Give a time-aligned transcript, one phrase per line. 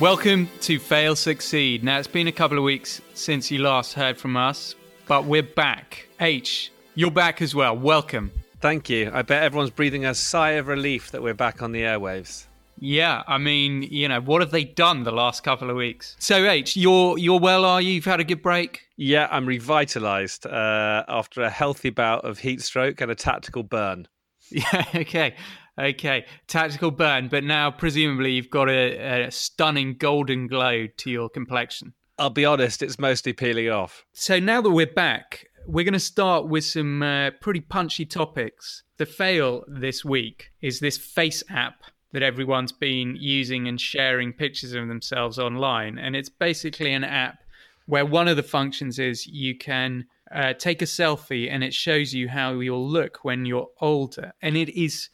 [0.00, 1.84] Welcome to Fail Succeed.
[1.84, 4.74] Now, it's been a couple of weeks since you last heard from us,
[5.06, 6.08] but we're back.
[6.18, 7.76] H, you're back as well.
[7.76, 8.32] Welcome.
[8.60, 9.10] Thank you.
[9.12, 12.46] I bet everyone's breathing a sigh of relief that we're back on the airwaves.
[12.78, 16.16] Yeah, I mean, you know, what have they done the last couple of weeks?
[16.18, 17.92] So, H, you're you're well, are you?
[17.92, 18.80] You've had a good break.
[18.96, 24.08] Yeah, I'm revitalized uh, after a healthy bout of heat stroke and a tactical burn.
[24.52, 24.84] Yeah.
[24.96, 25.36] Okay.
[25.80, 26.26] Okay.
[26.46, 31.94] Tactical burn, but now presumably you've got a, a stunning golden glow to your complexion.
[32.18, 34.04] I'll be honest, it's mostly peeling off.
[34.12, 38.82] So now that we're back, we're going to start with some uh, pretty punchy topics.
[38.98, 41.74] The fail this week is this FaceApp
[42.12, 45.98] that everyone's been using and sharing pictures of themselves online.
[45.98, 47.38] And it's basically an app
[47.86, 52.12] where one of the functions is you can uh, take a selfie and it shows
[52.12, 54.32] you how you'll look when you're older.
[54.42, 55.08] And it is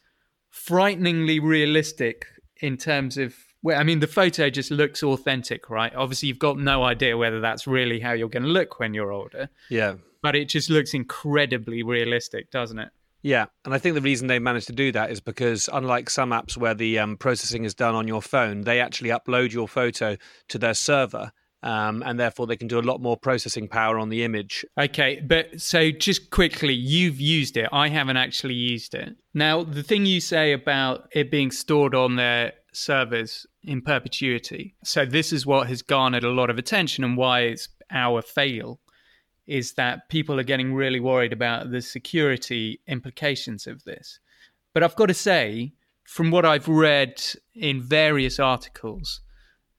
[0.57, 2.25] frighteningly realistic
[2.61, 5.93] in terms of well, I mean, the photo just looks authentic, right?
[5.95, 9.11] Obviously, you've got no idea whether that's really how you're going to look when you're
[9.11, 9.49] older.
[9.69, 9.95] Yeah.
[10.21, 12.89] But it just looks incredibly realistic, doesn't it?
[13.23, 16.29] Yeah, and I think the reason they managed to do that is because, unlike some
[16.29, 20.17] apps where the um, processing is done on your phone, they actually upload your photo
[20.49, 21.31] to their server,
[21.63, 24.65] um, and therefore they can do a lot more processing power on the image.
[24.77, 27.67] Okay, but so just quickly, you've used it.
[27.71, 29.15] I haven't actually used it.
[29.33, 34.75] Now, the thing you say about it being stored on their servers in perpetuity.
[34.83, 38.79] So this is what has garnered a lot of attention and why it's our fail
[39.47, 44.19] is that people are getting really worried about the security implications of this.
[44.73, 47.21] But I've got to say, from what I've read
[47.55, 49.21] in various articles,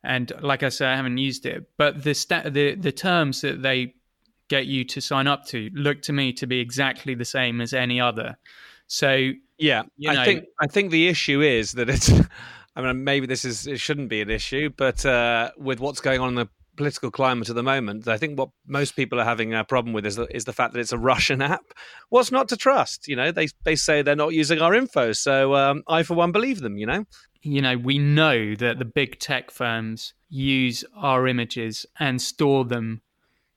[0.05, 3.63] and like I said, I haven't used it, but the sta- the the terms that
[3.63, 3.95] they
[4.49, 7.73] get you to sign up to look to me to be exactly the same as
[7.73, 8.39] any other.
[8.87, 12.13] So yeah, you I think I think the issue is that it's.
[12.77, 16.21] I mean, maybe this is it shouldn't be an issue, but uh, with what's going
[16.21, 19.53] on in the political climate at the moment, I think what most people are having
[19.53, 21.75] a problem with is the, is the fact that it's a Russian app.
[22.09, 23.07] What's not to trust?
[23.07, 26.33] You know, they they say they're not using our info, so um, I for one
[26.33, 26.79] believe them.
[26.79, 27.05] You know,
[27.43, 33.03] you know, we know that the big tech firms use our images and store them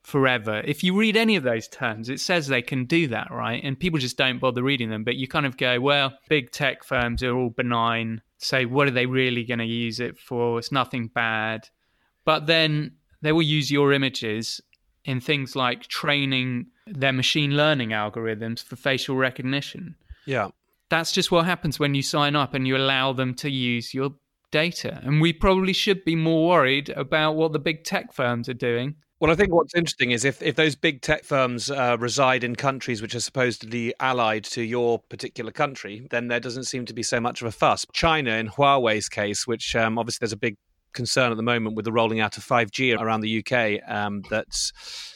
[0.03, 0.61] forever.
[0.65, 3.61] If you read any of those terms, it says they can do that, right?
[3.63, 5.03] And people just don't bother reading them.
[5.03, 8.21] But you kind of go, well, big tech firms are all benign.
[8.39, 10.57] So what are they really going to use it for?
[10.57, 11.69] It's nothing bad.
[12.25, 14.61] But then they will use your images
[15.03, 19.95] in things like training their machine learning algorithms for facial recognition
[20.25, 20.49] yeah.
[20.89, 24.11] that's just what happens when you sign up and you allow them to use your
[24.51, 24.99] data.
[25.03, 28.95] And we probably should be more worried about what the big tech firms are doing.
[29.19, 32.55] Well, I think what's interesting is if, if those big tech firms uh, reside in
[32.55, 37.03] countries which are supposedly allied to your particular country, then there doesn't seem to be
[37.03, 37.85] so much of a fuss.
[37.93, 40.57] China, in Huawei's case, which um, obviously there's a big
[40.93, 44.71] concern at the moment with the rolling out of 5G around the UK, um, that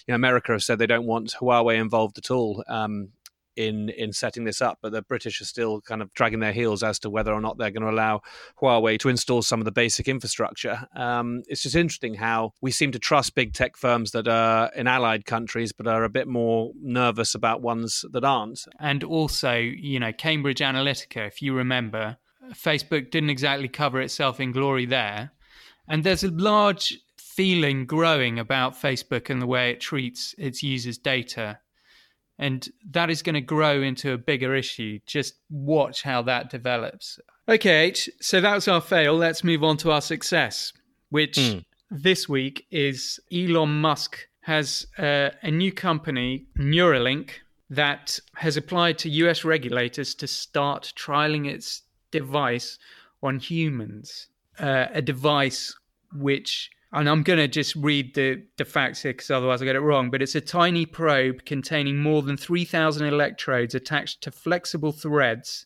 [0.07, 2.63] you know, America have said they don't want Huawei involved at all.
[2.67, 3.09] Um,
[3.55, 6.83] in in setting this up, but the British are still kind of dragging their heels
[6.83, 8.21] as to whether or not they're going to allow
[8.61, 10.87] Huawei to install some of the basic infrastructure.
[10.95, 14.87] Um, it's just interesting how we seem to trust big tech firms that are in
[14.87, 18.65] allied countries, but are a bit more nervous about ones that aren't.
[18.79, 22.17] And also, you know, Cambridge Analytica, if you remember,
[22.53, 25.31] Facebook didn't exactly cover itself in glory there.
[25.87, 30.97] And there's a large feeling growing about Facebook and the way it treats its users'
[30.97, 31.59] data.
[32.37, 34.99] And that is going to grow into a bigger issue.
[35.05, 37.19] Just watch how that develops.
[37.47, 39.15] Okay, H, so that's our fail.
[39.15, 40.73] Let's move on to our success,
[41.09, 41.59] which Hmm.
[41.91, 47.31] this week is Elon Musk has uh, a new company, Neuralink,
[47.69, 52.77] that has applied to US regulators to start trialing its device
[53.23, 54.27] on humans.
[54.59, 55.75] Uh, a device
[56.13, 59.75] which, and I'm going to just read the, the facts here because otherwise I get
[59.75, 64.93] it wrong, but it's a tiny probe containing more than 3,000 electrodes attached to flexible
[64.93, 65.65] threads,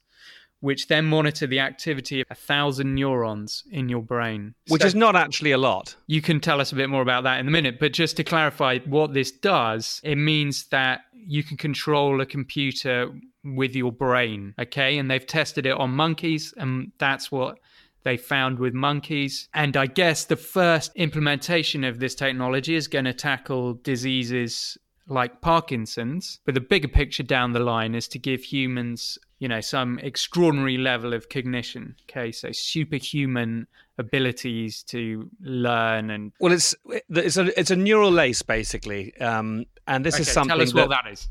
[0.62, 4.56] which then monitor the activity of a thousand neurons in your brain.
[4.70, 5.96] Which So- is not actually a lot.
[6.08, 7.80] you can tell us a bit more about that in a minute.
[7.80, 13.12] But just to clarify what this does, it means that you can control a computer
[13.44, 14.56] with your brain.
[14.60, 14.98] Okay.
[14.98, 17.60] And they've tested it on monkeys, and that's what
[18.04, 19.50] they found with monkeys.
[19.54, 25.42] And I guess the first implementation of this technology is going to tackle diseases like
[25.42, 26.40] Parkinson's.
[26.46, 30.78] But the bigger picture down the line is to give humans, you know, some extraordinary
[30.78, 31.96] level of cognition.
[32.10, 32.32] Okay.
[32.32, 33.68] So superhuman
[33.98, 36.76] abilities to learn and Well, it's
[37.10, 40.88] it's a it's a neural lace basically, um, and this is something tell us that,
[40.88, 41.30] what that is.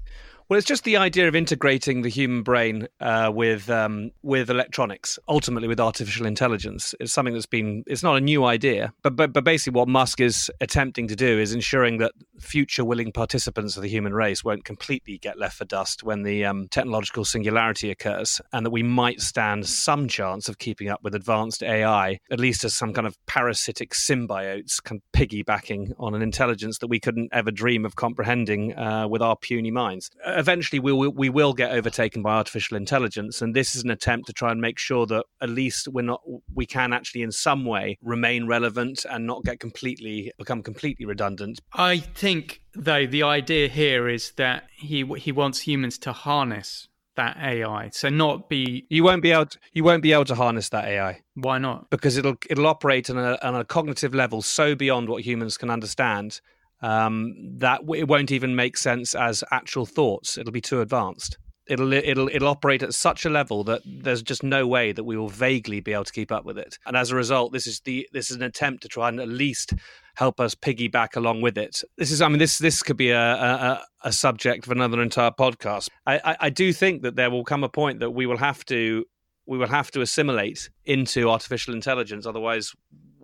[0.48, 5.18] Well, it's just the idea of integrating the human brain uh, with um, with electronics,
[5.28, 6.94] ultimately with artificial intelligence.
[6.98, 7.84] It's something that's been.
[7.86, 11.38] It's not a new idea, but but but basically, what Musk is attempting to do
[11.38, 15.66] is ensuring that future willing participants of the human race won't completely get left for
[15.66, 20.56] dust when the um, technological singularity occurs, and that we might stand some chance of
[20.56, 25.20] keeping up with advanced AI, at least as some kind of parasitic symbiotes, kind of
[25.20, 29.70] piggybacking on an intelligence that we couldn't ever dream of comprehending uh, with our puny
[29.70, 33.90] minds eventually we will, we will get overtaken by artificial intelligence and this is an
[33.90, 36.22] attempt to try and make sure that at least we're not
[36.54, 41.60] we can actually in some way remain relevant and not get completely become completely redundant
[41.74, 47.36] i think though the idea here is that he he wants humans to harness that
[47.42, 47.90] AI.
[47.92, 50.84] So not be you won't be able to, you won't be able to harness that
[50.84, 51.20] AI.
[51.34, 51.90] Why not?
[51.90, 55.68] Because it'll it'll operate on a on a cognitive level so beyond what humans can
[55.68, 56.40] understand
[56.80, 60.38] um, that it won't even make sense as actual thoughts.
[60.38, 61.38] It'll be too advanced.
[61.68, 65.18] It'll it'll it'll operate at such a level that there's just no way that we
[65.18, 66.78] will vaguely be able to keep up with it.
[66.86, 69.28] And as a result, this is the this is an attempt to try and at
[69.28, 69.74] least
[70.14, 71.82] help us piggyback along with it.
[71.98, 75.30] This is, I mean, this this could be a a, a subject of another entire
[75.30, 75.90] podcast.
[76.06, 78.64] I, I, I do think that there will come a point that we will have
[78.66, 79.04] to
[79.44, 82.24] we will have to assimilate into artificial intelligence.
[82.24, 82.72] Otherwise,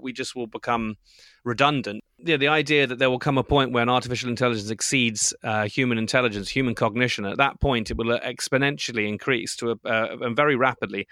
[0.05, 0.97] we just will become
[1.43, 2.05] redundant.
[2.19, 5.99] Yeah, the idea that there will come a point when artificial intelligence exceeds uh, human
[5.99, 7.25] intelligence, human cognition.
[7.25, 11.09] At that point, it will exponentially increase to a, uh, very rapidly.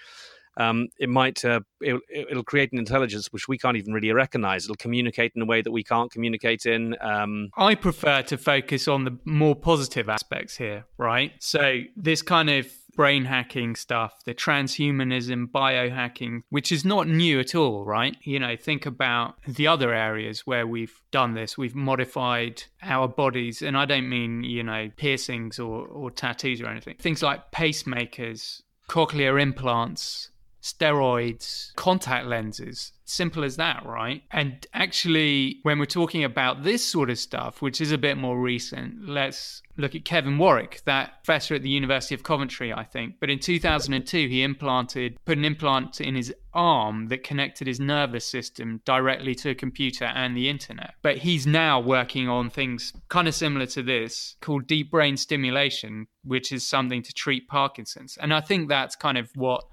[0.56, 4.64] Um, it might uh, it'll, it'll, create an intelligence which we can't even really recognize.
[4.64, 6.94] It'll communicate in a way that we can't communicate in.
[7.00, 7.48] Um...
[7.56, 11.32] I prefer to focus on the more positive aspects here, right?
[11.40, 17.54] So this kind of brain hacking stuff, the transhumanism, biohacking, which is not new at
[17.54, 18.16] all, right?
[18.22, 21.56] You know, think about the other areas where we've done this.
[21.56, 26.66] We've modified our bodies, and I don't mean, you know, piercings or, or tattoos or
[26.66, 26.96] anything.
[26.98, 30.30] Things like pacemakers, cochlear implants,
[30.62, 32.92] steroids, contact lenses.
[33.04, 34.22] Simple as that, right?
[34.30, 38.40] And actually, when we're talking about this sort of stuff, which is a bit more
[38.40, 43.16] recent, let's look at Kevin Warwick, that professor at the University of Coventry, I think.
[43.20, 48.24] But in 2002, he implanted, put an implant in his arm that connected his nervous
[48.24, 50.94] system directly to a computer and the internet.
[51.02, 56.06] But he's now working on things kind of similar to this called deep brain stimulation,
[56.24, 58.16] which is something to treat Parkinson's.
[58.16, 59.64] And I think that's kind of what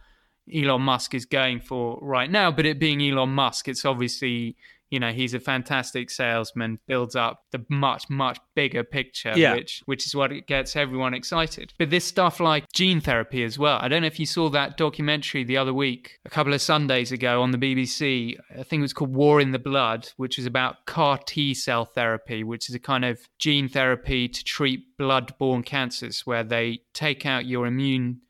[0.54, 2.52] Elon Musk is going for right now.
[2.52, 4.56] But it being Elon Musk, it's obviously
[4.90, 9.54] you know he's a fantastic salesman builds up the much much bigger picture yeah.
[9.54, 13.78] which which is what gets everyone excited but this stuff like gene therapy as well
[13.82, 17.12] i don't know if you saw that documentary the other week a couple of sundays
[17.12, 20.46] ago on the bbc i think it was called war in the blood which is
[20.46, 25.64] about CAR T cell therapy which is a kind of gene therapy to treat blood-borne
[25.64, 28.22] cancers where they take out your immune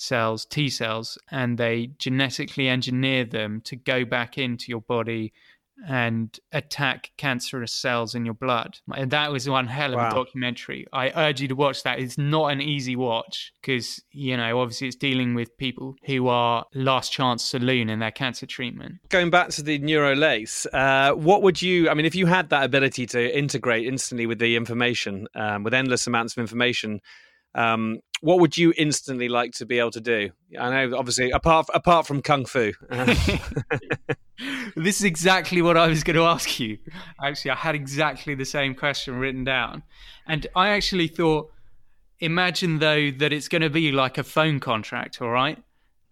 [0.00, 5.32] cells, T cells, and they genetically engineer them to go back into your body
[5.88, 8.78] and attack cancerous cells in your blood.
[8.94, 10.10] And that was one hell of wow.
[10.10, 10.86] a documentary.
[10.92, 11.98] I urge you to watch that.
[11.98, 16.66] It's not an easy watch because, you know, obviously it's dealing with people who are
[16.74, 18.96] last chance saloon in their cancer treatment.
[19.08, 22.64] Going back to the NeuroLace, uh, what would you, I mean, if you had that
[22.64, 27.00] ability to integrate instantly with the information, um, with endless amounts of information,
[27.54, 30.30] um, what would you instantly like to be able to do?
[30.58, 32.72] I know, obviously, apart apart from kung fu.
[34.76, 36.78] this is exactly what I was going to ask you.
[37.22, 39.82] Actually, I had exactly the same question written down,
[40.26, 41.50] and I actually thought,
[42.18, 45.22] imagine though that it's going to be like a phone contract.
[45.22, 45.56] All right,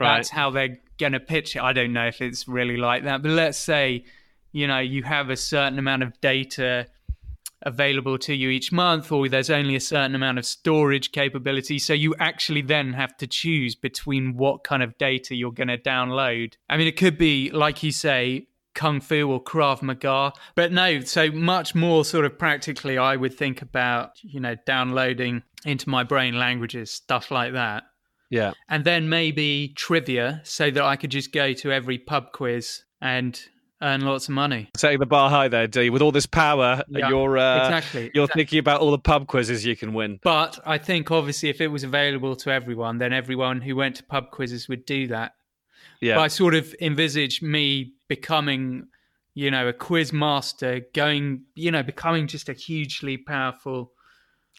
[0.01, 0.17] right.
[0.17, 1.63] That's how they're going to pitch it.
[1.63, 4.05] I don't know if it's really like that, but let's say,
[4.53, 6.87] you know, you have a certain amount of data
[7.63, 11.79] available to you each month, or there's only a certain amount of storage capability.
[11.79, 15.79] So you actually then have to choose between what kind of data you're going to
[15.79, 16.55] download.
[16.69, 20.33] I mean, it could be, like you say, Kung Fu or Krav Maga.
[20.55, 25.43] But no, so much more sort of practically, I would think about, you know, downloading
[25.65, 27.83] into my brain languages, stuff like that.
[28.31, 28.53] Yeah.
[28.69, 33.41] And then maybe trivia so that I could just go to every pub quiz and
[33.83, 34.69] earn lots of money.
[34.77, 35.91] Setting the bar high there, D.
[35.91, 38.43] With all this power, yeah, you're uh, exactly you're exactly.
[38.43, 40.19] thinking about all the pub quizzes you can win.
[40.23, 44.05] But I think obviously, if it was available to everyone, then everyone who went to
[44.05, 45.35] pub quizzes would do that.
[46.01, 46.17] Yeah.
[46.17, 48.87] But I sort of envisage me becoming,
[49.35, 53.93] you know, a quiz master, going, you know, becoming just a hugely powerful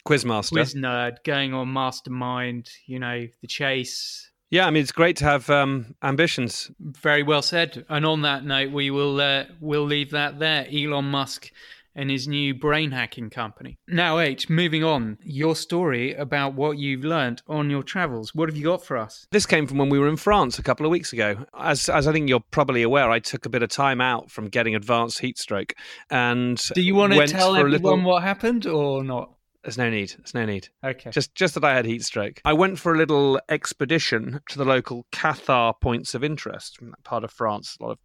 [0.04, 4.92] quiz master, quiz nerd, going on Mastermind, you know, the chase yeah, I mean it's
[4.92, 6.70] great to have um, ambitions.
[6.80, 7.84] Very well said.
[7.88, 10.66] And on that note, we will uh, we'll leave that there.
[10.70, 11.50] Elon Musk
[11.94, 13.78] and his new brain hacking company.
[13.88, 18.34] Now, H, moving on, your story about what you've learned on your travels.
[18.34, 19.26] What have you got for us?
[19.32, 21.46] This came from when we were in France a couple of weeks ago.
[21.58, 24.48] As, as I think you're probably aware, I took a bit of time out from
[24.48, 25.74] getting advanced heat stroke.
[26.10, 29.32] And do you want to tell everyone little- what happened or not?
[29.62, 30.14] There's no need.
[30.16, 30.68] There's no need.
[30.84, 31.10] Okay.
[31.10, 32.40] Just just that I had heat stroke.
[32.44, 37.04] I went for a little expedition to the local Cathar points of interest from that
[37.04, 37.76] part of France.
[37.78, 37.98] A lot of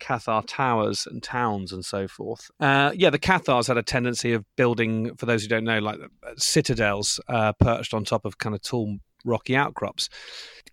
[0.00, 2.50] Cathar towers and towns and so forth.
[2.58, 5.98] Uh, yeah, the Cathars had a tendency of building, for those who don't know, like
[6.00, 10.08] uh, citadels uh, perched on top of kind of tall rocky outcrops.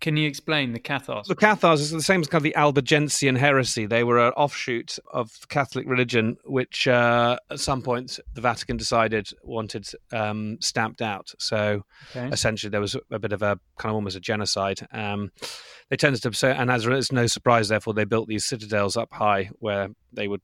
[0.00, 1.26] Can you explain the Cathars?
[1.26, 3.84] The Cathars is the same as kind of the Albigensian heresy.
[3.84, 8.76] They were an offshoot of the Catholic religion, which uh, at some point the Vatican
[8.76, 11.32] decided wanted um, stamped out.
[11.38, 12.28] So Okay.
[12.28, 14.80] essentially, there was a bit of a kind of almost a genocide.
[14.92, 15.30] Um,
[15.90, 19.50] they tended to and as it's no surprise, therefore, they built these citadels up high
[19.58, 20.42] where they would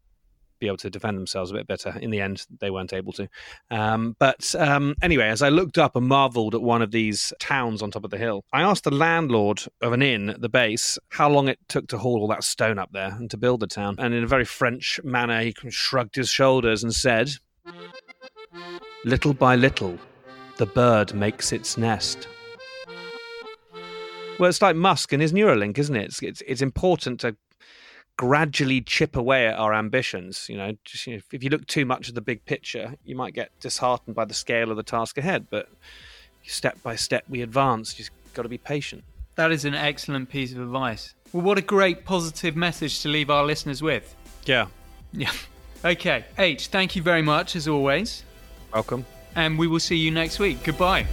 [0.65, 1.97] be able to defend themselves a bit better.
[2.01, 3.29] In the end, they weren't able to.
[3.71, 7.83] Um, but um, anyway, as I looked up and marvelled at one of these towns
[7.83, 10.99] on top of the hill, I asked the landlord of an inn at the base
[11.11, 13.67] how long it took to haul all that stone up there and to build the
[13.67, 13.97] town.
[13.99, 17.31] And in a very French manner, he shrugged his shoulders and said,
[19.05, 19.99] Little by little,
[20.57, 22.27] the bird makes its nest.
[24.39, 26.07] Well, it's like Musk and his Neuralink, isn't it?
[26.07, 27.37] It's, it's, it's important to
[28.17, 30.49] gradually chip away at our ambitions.
[30.49, 33.17] You know, just, you know, if you look too much at the big picture, you
[33.17, 35.47] might get disheartened by the scale of the task ahead.
[35.51, 35.69] But
[36.45, 37.99] step by step, we advance.
[37.99, 39.05] You've got to be patient.
[39.37, 41.15] That is an excellent piece of advice.
[41.33, 44.15] Well, what a great positive message to leave our listeners with.
[44.45, 44.67] Yeah.
[45.13, 45.33] Yeah.
[45.85, 46.25] Okay.
[46.39, 48.25] H, thank you very much as always.
[48.73, 49.05] Welcome.
[49.37, 50.65] And we will see you next week.
[50.65, 51.07] Goodbye.